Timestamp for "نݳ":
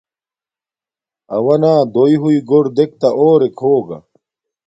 1.61-1.73